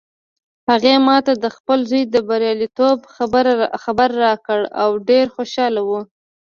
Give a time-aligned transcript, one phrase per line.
[0.69, 2.97] هغې ما ته د خپل زوی د بریالیتوب
[3.85, 6.01] خبر راکړ او ډېره خوشحاله وه